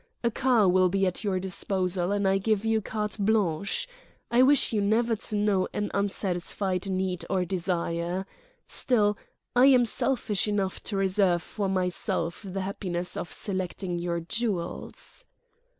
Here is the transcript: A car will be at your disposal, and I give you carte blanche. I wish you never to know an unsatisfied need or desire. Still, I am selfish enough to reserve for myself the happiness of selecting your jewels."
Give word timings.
A 0.23 0.31
car 0.31 0.67
will 0.67 0.89
be 0.89 1.05
at 1.05 1.23
your 1.23 1.39
disposal, 1.39 2.11
and 2.11 2.27
I 2.27 2.39
give 2.39 2.65
you 2.65 2.81
carte 2.81 3.17
blanche. 3.19 3.87
I 4.31 4.41
wish 4.41 4.73
you 4.73 4.81
never 4.81 5.15
to 5.15 5.35
know 5.35 5.67
an 5.73 5.91
unsatisfied 5.93 6.89
need 6.89 7.23
or 7.29 7.45
desire. 7.45 8.25
Still, 8.65 9.15
I 9.55 9.67
am 9.67 9.85
selfish 9.85 10.47
enough 10.47 10.81
to 10.85 10.97
reserve 10.97 11.43
for 11.43 11.69
myself 11.69 12.43
the 12.43 12.61
happiness 12.61 13.15
of 13.15 13.31
selecting 13.31 13.99
your 13.99 14.19
jewels." 14.19 15.23